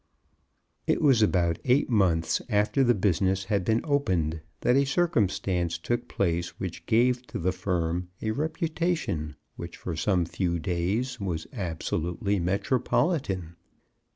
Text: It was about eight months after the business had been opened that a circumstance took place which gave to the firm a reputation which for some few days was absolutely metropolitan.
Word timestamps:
It 0.87 0.99
was 0.99 1.21
about 1.21 1.59
eight 1.63 1.87
months 1.87 2.41
after 2.49 2.83
the 2.83 2.95
business 2.95 3.43
had 3.43 3.63
been 3.63 3.81
opened 3.83 4.41
that 4.61 4.75
a 4.75 4.83
circumstance 4.83 5.77
took 5.77 6.07
place 6.07 6.59
which 6.59 6.87
gave 6.87 7.21
to 7.27 7.37
the 7.37 7.51
firm 7.51 8.09
a 8.19 8.31
reputation 8.31 9.35
which 9.57 9.77
for 9.77 9.95
some 9.95 10.25
few 10.25 10.57
days 10.57 11.19
was 11.19 11.45
absolutely 11.53 12.39
metropolitan. 12.39 13.57